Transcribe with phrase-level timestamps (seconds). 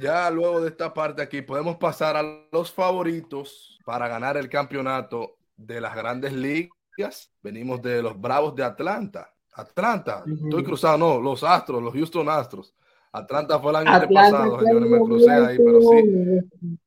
[0.00, 5.36] ya luego de esta parte aquí podemos pasar a los favoritos para ganar el campeonato
[5.56, 7.30] de las grandes ligas.
[7.42, 9.32] Venimos de los Bravos de Atlanta.
[9.52, 12.74] Atlanta, estoy cruzado, no, los Astros, los Houston Astros.
[13.12, 16.78] Atlanta fue el año pasado, señores, me crucé ahí, pero sí.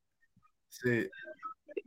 [0.69, 1.09] Sí.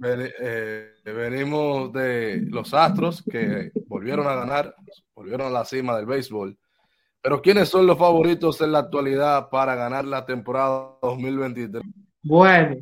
[0.05, 4.75] Eh, venimos de los Astros que volvieron a ganar,
[5.15, 6.57] volvieron a la cima del béisbol.
[7.27, 11.83] Pero ¿quiénes son los favoritos en la actualidad para ganar la temporada 2023?
[12.23, 12.77] Bueno,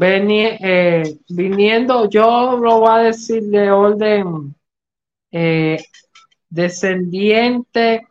[0.00, 4.52] eh, viniendo, yo lo voy a decir de orden
[5.30, 5.80] eh,
[6.50, 8.04] descendiente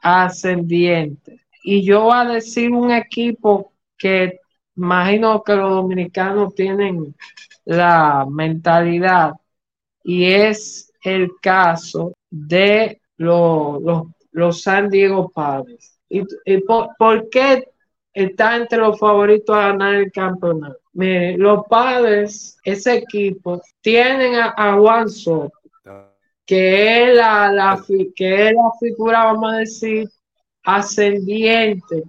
[0.00, 1.42] ascendiente.
[1.62, 4.40] Y yo voy a decir un equipo que
[4.78, 7.14] imagino que los dominicanos tienen
[7.66, 9.34] la mentalidad
[10.02, 15.98] y es el caso de los los San Diego Padres.
[16.08, 16.24] ¿Y,
[16.98, 17.64] por, qué
[18.12, 20.78] está entre los favoritos a ganar el campeonato?
[20.92, 25.52] Mire, los Padres, ese equipo, tienen a, Juan Soto,
[26.44, 27.80] que es la, la,
[28.16, 30.08] que es la figura, vamos a decir,
[30.64, 32.02] ascendiente,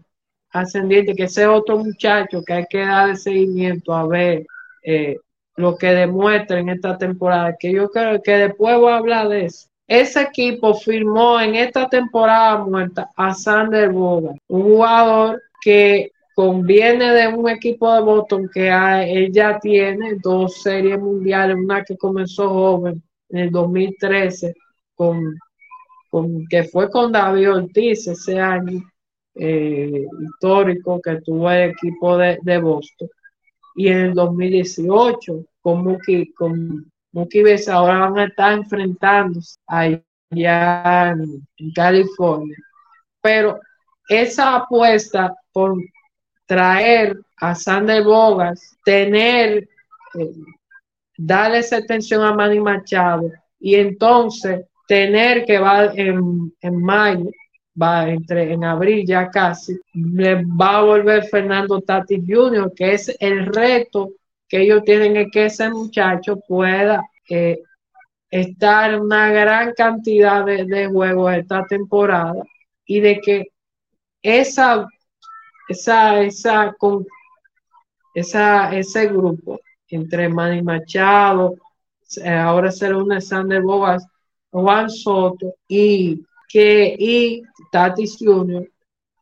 [0.51, 4.45] ascendiente, que ese otro muchacho que hay que dar seguimiento a ver
[4.83, 5.17] eh,
[5.55, 9.45] lo que demuestra en esta temporada, que yo creo que después voy a hablar de
[9.45, 9.70] eso.
[9.87, 17.27] Ese equipo firmó en esta temporada muerta a Sander Boga, un jugador que conviene de
[17.27, 23.03] un equipo de Boston que él ya tiene dos series mundiales, una que comenzó joven
[23.29, 24.53] en el 2013
[24.95, 25.37] con,
[26.09, 28.81] con que fue con David Ortiz ese año
[29.35, 33.09] eh, histórico que tuvo el equipo de, Boston.
[33.75, 40.03] Y en el 2018 con Mookie, con Mookie ahora van a estar enfrentándose allá
[41.11, 42.55] en, California.
[43.21, 43.59] Pero
[44.07, 45.75] esa apuesta por
[46.45, 49.67] traer a Sander Bogas, tener,
[50.15, 50.31] eh,
[51.17, 57.29] darle esa atención a Manny Machado y entonces tener que va en, en mayo,
[57.79, 63.15] va entre en abril ya casi, le va a volver Fernando Tati Jr., que es
[63.19, 64.11] el reto
[64.51, 67.61] que ellos tienen es que ese muchacho pueda eh,
[68.29, 72.43] estar una gran cantidad de, juegos esta temporada
[72.85, 73.45] y de que
[74.21, 74.85] esa,
[75.69, 77.07] esa, esa, con,
[78.13, 81.55] esa, ese grupo entre Manny Machado,
[82.21, 84.05] eh, ahora será una Sander Bogas,
[84.51, 87.41] Juan Soto y que y
[87.71, 88.69] Tatis Jr.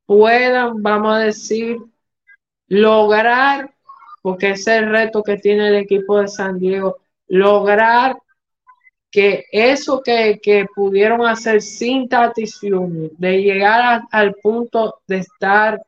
[0.07, 1.77] puedan, vamos a decir,
[2.67, 3.71] lograr
[4.21, 6.97] porque ese es el reto que tiene el equipo de San Diego,
[7.27, 8.17] lograr
[9.11, 15.81] que eso que, pudieron hacer sin Tatis de llegar al punto de estar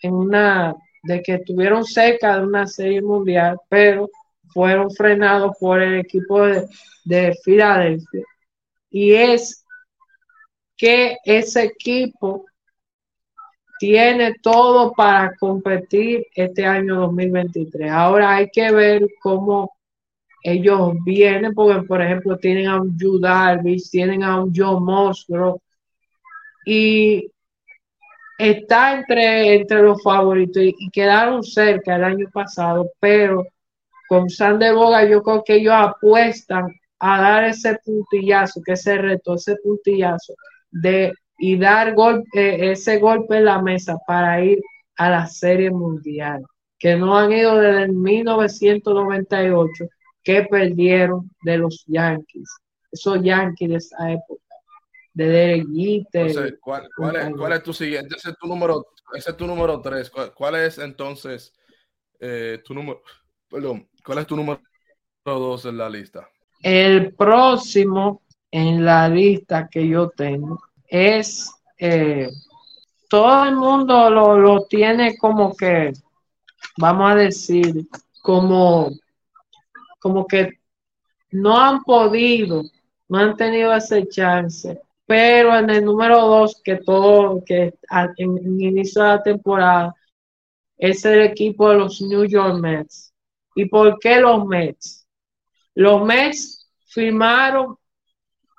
[0.00, 4.10] en una, de que estuvieron cerca de una serie mundial, pero
[4.48, 6.66] fueron frenados por el equipo de,
[7.04, 8.24] de Filadelfia.
[8.90, 9.64] Y es
[10.76, 12.46] que ese equipo
[13.80, 17.90] tiene todo para competir este año 2023.
[17.90, 19.72] Ahora hay que ver cómo
[20.42, 23.18] ellos vienen, porque por ejemplo tienen a un Yu
[23.90, 25.60] tienen a un Joe Musgrove
[26.66, 27.32] y
[28.36, 33.46] está entre, entre los favoritos y, quedaron cerca el año pasado, pero
[34.10, 36.66] con Sander Boga yo creo que ellos apuestan
[36.98, 40.34] a dar ese puntillazo, que ese reto, ese puntillazo
[40.70, 44.60] de y dar golpe, eh, ese golpe en la mesa para ir
[44.96, 46.44] a la Serie Mundial,
[46.78, 49.86] que no han ido desde 1998,
[50.22, 52.48] que perdieron de los Yankees,
[52.92, 54.42] esos Yankees de esa época,
[55.14, 55.66] de Derek
[56.60, 58.16] ¿cuál, es, tu siguiente?
[58.16, 60.12] Ese es tu número, ese es tu número tres.
[60.34, 61.54] ¿Cuál, es entonces
[62.20, 63.02] eh, tu número,
[63.48, 64.60] perdón, cuál es tu número
[65.24, 66.28] dos en la lista?
[66.62, 70.58] El próximo en la lista que yo tengo
[70.90, 72.28] es, eh,
[73.08, 75.92] todo el mundo lo, tiene como que,
[76.76, 77.86] vamos a decir,
[78.20, 78.90] como,
[80.00, 80.58] como que
[81.30, 82.62] no han podido,
[83.08, 84.80] no han tenido ese chance.
[85.06, 87.74] Pero en el número dos, que todo, que
[88.16, 89.94] en, el inicio de la temporada,
[90.76, 93.12] es el equipo de los New York Mets.
[93.54, 95.06] ¿Y por qué los Mets?
[95.74, 97.76] Los Mets firmaron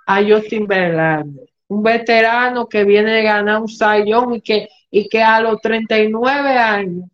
[0.05, 5.23] a Justin Verlander un veterano que viene de ganar un sayón y que, y que
[5.23, 7.09] a los 39 años,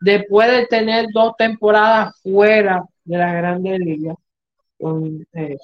[0.00, 4.14] después de tener dos temporadas fuera de la Grande Liga,
[5.32, 5.56] eh,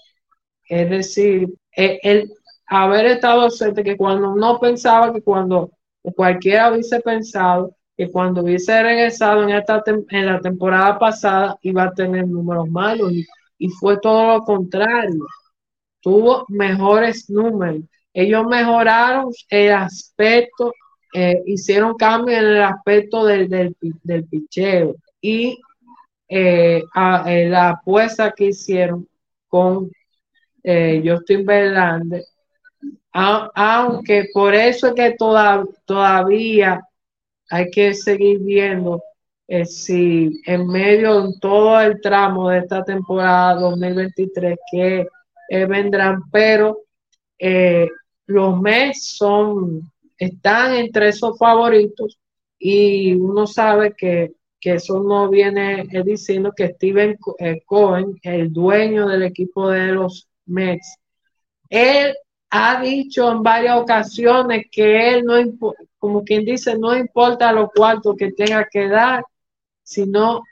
[0.69, 2.33] es decir, eh, el,
[2.67, 5.71] haber estado cerca, que cuando no pensaba que cuando
[6.17, 11.93] cualquiera hubiese pensado que cuando hubiese regresado en, esta en la temporada pasada iba a
[11.93, 13.25] tener números malos y,
[13.59, 15.27] y fue todo lo contrario.
[16.01, 17.85] Tuvo mejores números.
[18.13, 20.73] Ellos mejoraron el aspecto,
[21.15, 25.61] eh, hicieron cambios en el aspecto del, del, del picheo y
[26.29, 26.83] eh,
[27.27, 29.07] eh, la apuesta que hicieron
[29.49, 29.91] con
[30.63, 32.23] Justin Verlander.
[33.13, 35.17] Aunque por eso es que
[35.85, 36.81] todavía
[37.49, 39.03] hay que seguir viendo
[39.65, 45.07] si en medio de todo el tramo de esta temporada 2023 que
[45.67, 46.83] vendrán, pero
[48.31, 52.19] los Mets son, están entre esos favoritos
[52.59, 57.19] y uno sabe que, que eso no viene diciendo que Steven
[57.67, 60.97] Cohen, el dueño del equipo de los Mets,
[61.69, 62.15] él
[62.51, 65.35] ha dicho en varias ocasiones que él no,
[65.99, 69.25] como quien dice, no importa lo cuartos que tenga que dar,
[69.83, 70.43] sino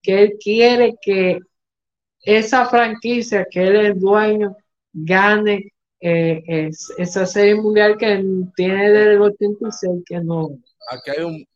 [0.00, 1.40] que él quiere que
[2.22, 4.56] esa franquicia que él es dueño
[4.92, 8.22] gane eh, esa serie mundial que
[8.54, 10.58] tiene desde el 86 que no.
[10.90, 11.46] Aquí hay un,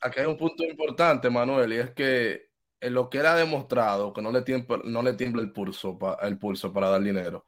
[0.00, 2.50] aquí hay un punto importante, Manuel, y es que
[2.80, 6.38] en lo que ha demostrado, que no le tiembla, no le tiembla el pulso, el
[6.38, 7.44] pulso para dar dinero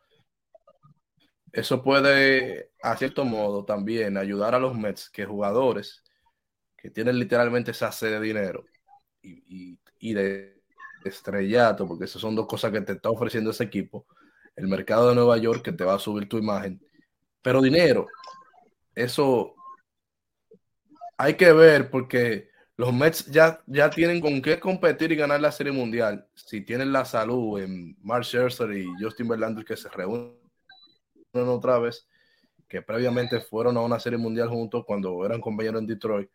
[1.53, 6.03] eso puede, a cierto modo, también ayudar a los Mets, que jugadores
[6.77, 8.65] que tienen literalmente esa sed de dinero
[9.23, 10.63] y, de
[11.05, 14.07] estrellato, porque esas son dos cosas que te está ofreciendo ese equipo,
[14.57, 16.81] el mercado de Nueva York que te va a subir tu imagen,
[17.41, 18.07] pero dinero,
[18.95, 19.55] eso
[21.17, 25.53] hay que ver porque los Mets ya, ya tienen con qué competir y ganar la
[25.53, 26.27] Serie Mundial.
[26.35, 30.37] Si tienen la salud en Mark Scherzer y Justin Verlander que se reúnen
[31.35, 32.09] otra vez,
[32.69, 36.31] que previamente fueron a una serie mundial juntos cuando eran compañeros en Detroit.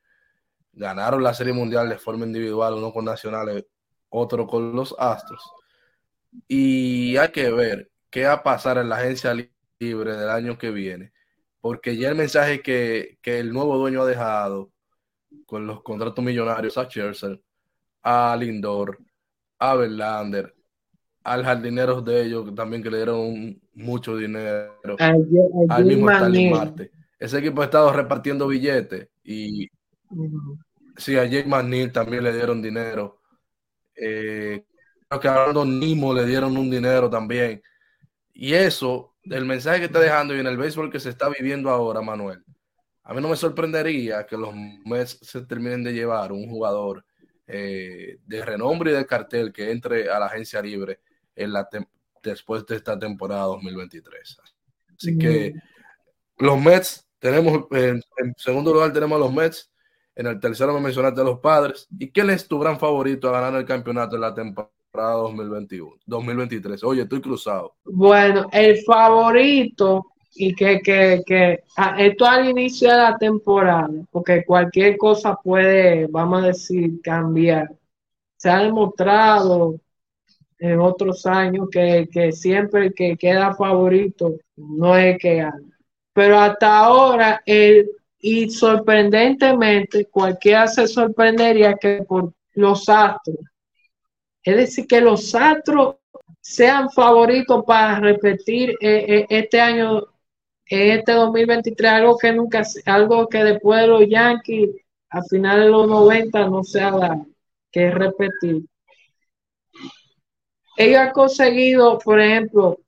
[0.71, 3.65] Ganaron la serie mundial de forma individual, uno con nacionales,
[4.09, 5.41] otro con los Astros.
[6.47, 9.33] Y hay que ver qué va a pasar en la agencia
[9.79, 11.13] libre del año que viene,
[11.61, 14.71] porque ya el mensaje que, que el nuevo dueño ha dejado
[15.45, 17.41] con los contratos millonarios a Scherzer,
[18.03, 18.97] a Lindor,
[19.59, 20.55] a Verlander,
[21.23, 26.91] al jardinero de ellos también que le dieron mucho dinero al mismo Stanley Marte.
[27.19, 29.67] Ese equipo ha estado repartiendo billetes y
[30.95, 33.21] sí, a Jake McNeil también le dieron dinero.
[33.95, 34.63] Eh,
[35.07, 37.61] creo que a Nimo le dieron un dinero también.
[38.39, 41.71] Y eso, el mensaje que está dejando y en el béisbol que se está viviendo
[41.71, 42.43] ahora, Manuel,
[43.01, 44.53] a mí no me sorprendería que los
[44.85, 47.03] Mets se terminen de llevar un jugador
[47.47, 50.99] eh, de renombre y de cartel que entre a la agencia libre
[51.35, 51.67] en la
[52.21, 54.37] después de esta temporada 2023.
[54.95, 55.55] Así que
[56.37, 58.03] los Mets, tenemos en,
[58.37, 59.71] segundo lugar tenemos a los Mets,
[60.13, 61.87] en el tercero me mencionaste a los padres.
[61.97, 66.83] ¿Y quién es tu gran favorito a ganar el campeonato en la temporada 2021, 2023?
[66.83, 67.75] Oye, estoy cruzado.
[67.85, 70.05] Bueno, el favorito
[70.35, 71.63] y que, que, que
[71.97, 77.71] esto al inicio de la temporada, porque cualquier cosa puede, vamos a decir, cambiar.
[78.37, 79.79] Se ha demostrado
[80.59, 85.77] en otros años que, siempre el que queda favorito no es que gana.
[86.13, 87.89] Pero hasta ahora, el,
[88.19, 93.37] y sorprendentemente, cualquiera se sorprendería que por los astros,
[94.43, 95.97] es decir, que los astros
[96.41, 100.03] sean favoritos para repetir eh, eh, este año,
[100.69, 104.69] en este 2023, algo que nunca, algo que después de los Yankees,
[105.09, 107.25] a finales de los 90, no se haga
[107.71, 108.65] que repetir.
[110.77, 112.79] Ellos han conseguido, por ejemplo,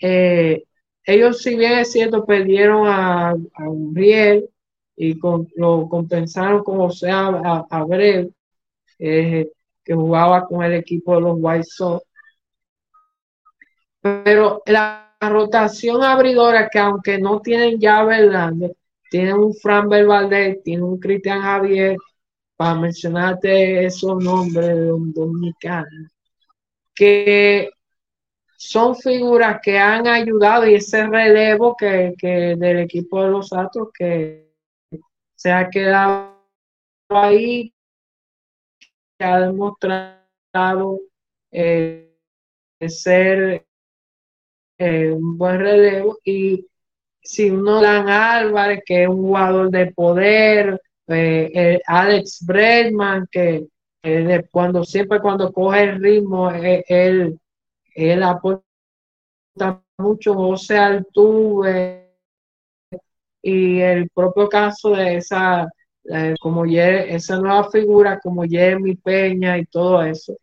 [0.00, 0.64] eh,
[1.04, 4.48] ellos si bien es cierto perdieron a, a Uriel
[4.96, 5.18] y
[5.56, 8.32] lo compensaron con José Abreu,
[8.98, 9.50] eh,
[9.90, 12.06] que jugaba con el equipo de los White Sox.
[14.00, 18.76] Pero la rotación abridora, que aunque no tienen ya Verlander,
[19.10, 21.96] tienen un Fran Valdez, tienen un Cristian Javier,
[22.56, 24.76] para mencionarte esos nombres
[25.12, 26.12] dominicanos
[26.94, 27.70] que
[28.56, 32.14] son figuras que han ayudado y ese relevo que,
[32.56, 34.52] del equipo de los Astros que
[35.34, 36.36] se ha quedado
[37.08, 37.79] ahí, que
[39.24, 41.00] ha demostrado
[41.52, 42.16] eh,
[42.88, 43.66] ser
[44.78, 46.18] eh, un buen relevo.
[46.24, 46.66] Y
[47.22, 53.66] si uno Dan Álvarez, que es un jugador de poder, eh, Alex Bredman, que
[54.50, 57.38] cuando siempre cuando coge el ritmo, él,
[57.94, 58.64] él, aporta
[59.98, 62.16] mucho, José Altuve
[63.42, 65.68] y el propio caso de esa
[66.04, 70.36] eh, como esa nueva figura como Jeremy Peña y todo eso,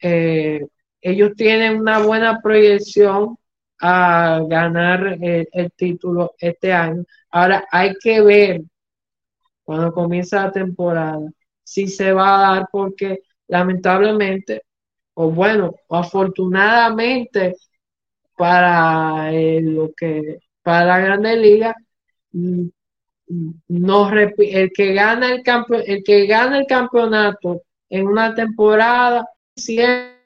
[0.00, 0.66] eh,
[1.00, 3.36] ellos tienen una buena proyección
[3.80, 7.04] a ganar el, título este año.
[7.30, 8.62] Ahora hay que ver
[9.64, 11.20] cuando comienza la temporada
[11.62, 14.62] si se va a dar porque lamentablemente
[15.14, 17.56] o bueno, afortunadamente
[18.36, 21.74] para eh, lo que para la Grande Liga
[22.32, 22.68] mm,
[23.28, 30.16] no el que gana el campo, el que gana el campeonato en una temporada siempre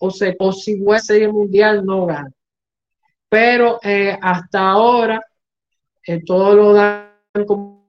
[0.00, 2.30] o se o si serie mundial no gana.
[3.28, 5.24] Pero eh, hasta ahora
[6.06, 7.10] eh, todos lo dan
[7.46, 7.88] como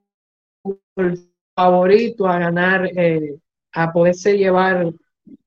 [0.96, 2.90] el favorito a ganar
[3.72, 4.92] a poderse llevar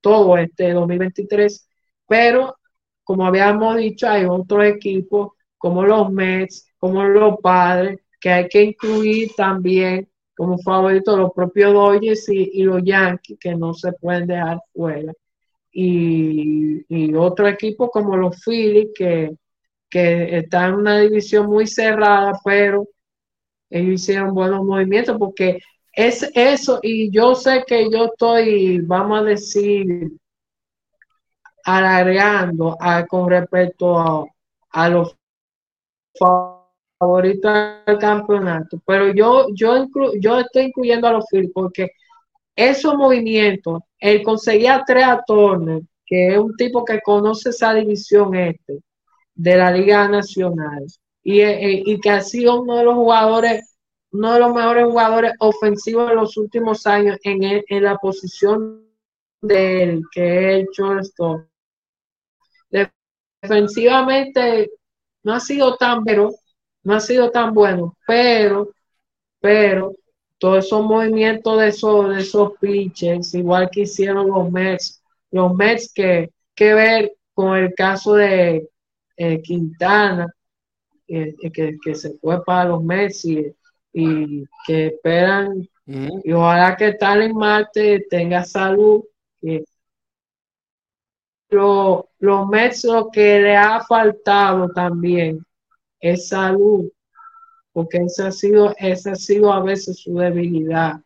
[0.02, 1.68] todo este 2023,
[2.08, 2.56] pero
[3.04, 8.64] como habíamos dicho, hay otros equipos como los Mets, como los Padres, que hay que
[8.64, 14.62] incluir también como favorito los propios Dodgers y, los Yankees, que no se pueden dejar
[14.74, 15.12] fuera.
[15.74, 19.36] Y, y otro equipo como los Phillies, que,
[19.90, 22.88] que están en una división muy cerrada, pero
[23.70, 25.60] ellos hicieron buenos movimientos porque
[25.92, 30.14] es eso, y yo sé que yo estoy, vamos a decir,
[31.66, 32.78] alargando
[33.10, 34.26] con respecto
[34.72, 35.14] a, los
[37.04, 37.54] favoritos
[37.86, 39.88] del campeonato, pero yo, yo,
[40.20, 41.92] yo estoy incluyendo a los Phillies porque
[42.56, 48.36] esos movimientos, el conseguir a Trea Turner, que es un tipo que conoce esa división
[48.36, 48.80] este
[49.36, 50.86] de la Liga Nacional
[51.24, 53.70] y, eh, y que ha sido uno de los jugadores
[54.12, 58.88] uno de los mejores jugadores ofensivos de los últimos años en, en la posición
[59.42, 61.48] del que es el shortstop.
[63.42, 64.70] Defensivamente
[65.24, 66.30] no ha sido tan pero
[66.84, 68.70] no ha sido tan bueno, pero,
[69.40, 69.94] pero
[70.38, 75.92] todos esos movimientos de esos, de esos pitches, igual que hicieron los Mets, los Mets
[75.94, 78.70] que, que ver con el caso de
[79.18, 80.34] eh, Quintana,
[81.08, 83.56] eh, que, que, se fue para los Mets y
[83.94, 89.04] y que esperan y ojalá que tal en Marte tenga salud.
[91.50, 95.46] lo, los Mets lo que le ha faltado también
[96.04, 96.92] es salud,
[97.72, 101.02] porque esa ha sido, esa ha sido a veces su debilidad.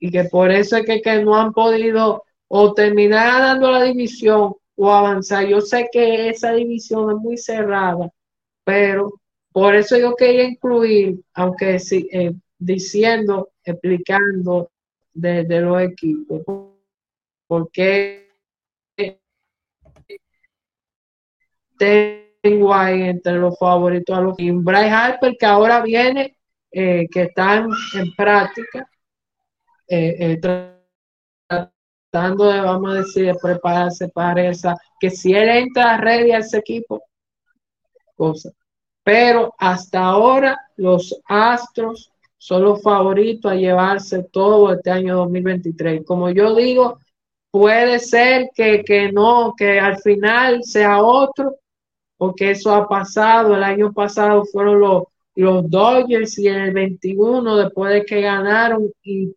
[0.00, 4.54] Y que por eso es que, que no han podido o terminar ganando la división
[4.74, 5.46] o avanzar.
[5.46, 8.10] Yo sé que esa división es muy cerrada,
[8.64, 9.12] pero
[9.52, 14.70] por eso yo quería incluir, aunque sí, eh, diciendo, explicando
[15.14, 16.42] desde los equipos,
[17.46, 18.28] porque
[21.78, 22.25] tengo
[22.72, 26.36] ahí entre los favoritos a los y Bryce Harper que ahora viene,
[26.70, 28.88] eh, que están en práctica,
[29.88, 30.38] eh,
[31.48, 36.38] tratando de, vamos a decir, de prepararse para esa, que si él entra ready a
[36.38, 37.02] ese equipo,
[38.14, 38.50] cosa
[39.06, 46.04] pero hasta ahora los Astros son los favoritos a llevarse todo este año 2023.
[46.04, 46.98] Como yo digo,
[47.52, 51.54] puede ser que, no, que al final sea otro,
[52.16, 53.54] porque eso ha pasado.
[53.54, 55.04] El año pasado fueron los,
[55.34, 59.34] los Dodgers y en el 21, después de que ganaron, y,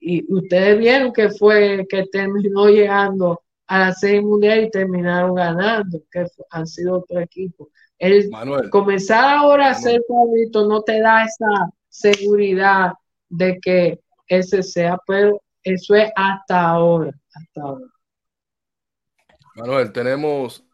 [0.00, 6.02] y ustedes vieron que fue que terminó llegando a la serie mundial y terminaron ganando,
[6.10, 7.70] que han sido otro equipo.
[7.98, 8.30] El
[8.70, 12.92] comenzar ahora a ser favorito no te da esa seguridad
[13.28, 17.12] de que ese sea, pero eso es hasta ahora.
[17.32, 17.86] Hasta ahora.
[19.54, 20.64] Manuel, tenemos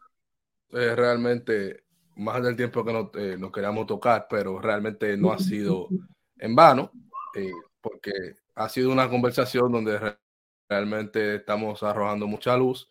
[0.71, 1.83] eh, realmente
[2.17, 5.87] más del tiempo que nos, eh, queríamos tocar, pero realmente no ha sido
[6.37, 6.91] en vano,
[7.33, 8.11] eh, porque
[8.55, 10.17] ha sido una conversación donde
[10.67, 12.87] realmente estamos arrojando mucha luz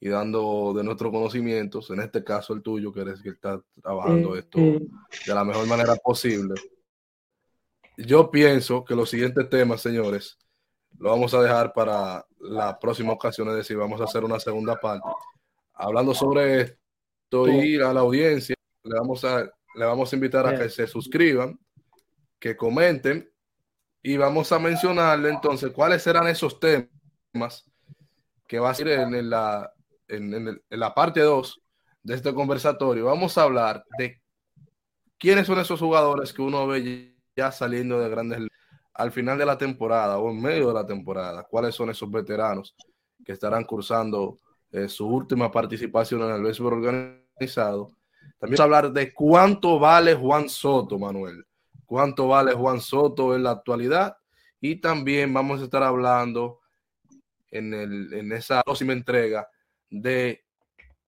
[0.00, 4.36] y dando de nuestros conocimientos, en este caso el tuyo, que eres que está trabajando
[4.36, 6.54] esto de la mejor manera posible.
[7.96, 10.36] Yo pienso que los siguientes temas, señores,
[10.98, 14.78] lo vamos a dejar para la próxima ocasión, es decir, vamos a hacer una segunda
[14.78, 15.08] parte.
[15.74, 16.83] Hablando sobre esto
[17.48, 21.58] y a la audiencia, le vamos a, le vamos a invitar a que se suscriban,
[22.38, 23.30] que comenten
[24.02, 27.64] y vamos a mencionarle entonces cuáles serán esos temas
[28.46, 29.74] que va a ser en la
[30.08, 31.60] en, la parte 2
[32.02, 34.20] de este conversatorio, vamos a hablar de
[35.18, 38.48] quiénes son esos jugadores que uno ve ya saliendo de grandes
[38.92, 42.76] al final de la temporada o en medio de la temporada, cuáles son esos veteranos
[43.24, 44.38] que estarán cursando
[44.70, 47.23] eh, su última participación en el béisbol organizado.
[47.36, 47.88] También
[48.40, 51.44] vamos a hablar de cuánto vale Juan Soto, Manuel.
[51.84, 54.16] Cuánto vale Juan Soto en la actualidad
[54.60, 56.60] Y también vamos a estar hablando
[57.50, 59.48] en, el, en esa próxima entrega
[59.90, 60.44] de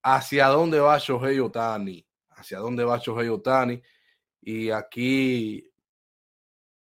[0.02, 3.82] hacia dónde va Shohei Otani, hacia dónde va Shohei Otani.
[4.40, 5.68] Y aquí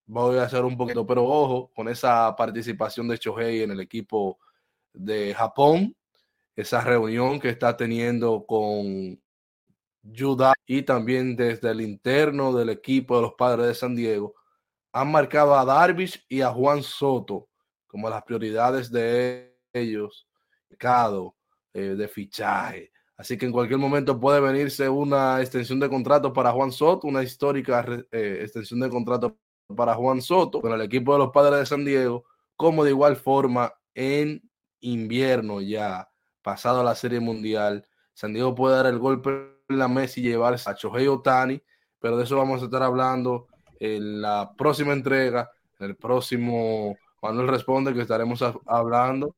[0.06, 4.38] voy a hacer un poquito, pero ojo con esa participación de Shohei en el equipo
[4.92, 5.94] de Japón,
[6.56, 9.20] esa reunión que está teniendo con
[10.66, 14.34] Y también desde el interno del equipo de los padres de San Diego,
[14.92, 17.48] han marcado a Darvish y a Juan Soto
[17.86, 20.28] como las prioridades de ellos,
[20.68, 21.34] mercado
[21.74, 22.92] eh, de fichaje.
[23.16, 27.22] Así que en cualquier momento puede venirse una extensión de contrato para Juan Soto, una
[27.22, 29.36] histórica eh, extensión de contrato
[29.76, 32.24] para Juan Soto con el equipo de los padres de San Diego,
[32.56, 34.40] como de igual forma en
[34.80, 36.08] invierno ya,
[36.42, 41.08] pasado la Serie Mundial, San Diego puede dar el golpe mesa y llevarse a Chohei
[41.08, 41.62] Otani,
[41.98, 43.46] pero de eso vamos a estar hablando
[43.78, 49.34] en la próxima entrega, en el próximo Manuel Responde, que estaremos hablando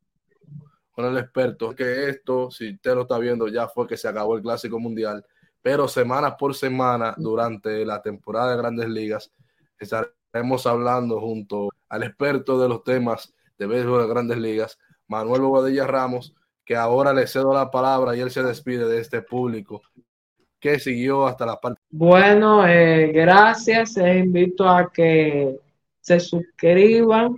[0.92, 4.36] con el experto, que esto, si usted lo está viendo, ya fue que se acabó
[4.36, 5.24] el Clásico Mundial,
[5.62, 9.32] pero semana por semana, durante la temporada de Grandes Ligas,
[9.78, 15.86] estaremos hablando junto al experto de los temas de béisbol de Grandes Ligas, Manuel Bobadilla
[15.86, 16.34] Ramos,
[16.64, 19.82] que ahora le cedo la palabra y él se despide de este público
[20.62, 21.80] que siguió hasta la parte.
[21.90, 23.96] Bueno, eh, gracias.
[23.96, 25.58] Les invito a que
[26.00, 27.34] se suscriban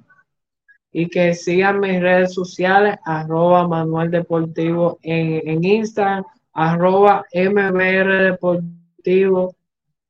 [0.93, 9.57] y que sigan mis redes sociales, arroba Manuel Deportivo en, en Instagram, arroba MBR Deportivo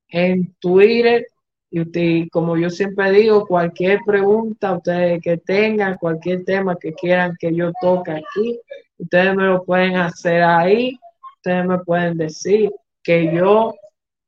[0.09, 1.25] en Twitter.
[1.71, 7.37] Y usted, como yo siempre digo, cualquier pregunta ustedes que tengan, cualquier tema que quieran
[7.39, 8.61] que yo toque aquí,
[8.99, 10.99] ustedes me lo pueden hacer ahí,
[11.37, 12.71] ustedes me pueden decir
[13.05, 13.75] que yo,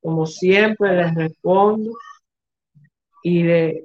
[0.00, 1.90] como siempre, les respondo.
[3.22, 3.84] Y, de,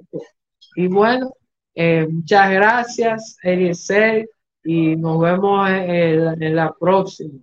[0.76, 1.32] y bueno,
[1.74, 4.28] eh, muchas gracias, Eliezer,
[4.62, 7.40] y nos vemos en, en, en la próxima.